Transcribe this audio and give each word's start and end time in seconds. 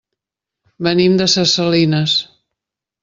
Venim 0.87 1.19
de 1.21 1.27
ses 1.33 1.53
Salines. 1.59 2.17